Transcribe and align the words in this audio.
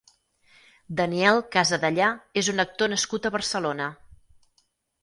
Daniel 1.01 1.43
Casadellà 1.57 2.09
és 2.43 2.51
un 2.55 2.65
actor 2.67 2.93
nascut 2.95 3.29
a 3.31 3.35
Barcelona. 3.39 3.93